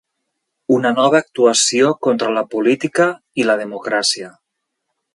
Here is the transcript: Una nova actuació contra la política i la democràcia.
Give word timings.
Una 0.77 0.91
nova 0.99 1.19
actuació 1.25 1.93
contra 2.07 2.33
la 2.39 2.45
política 2.57 3.09
i 3.43 3.49
la 3.51 3.61
democràcia. 3.63 4.35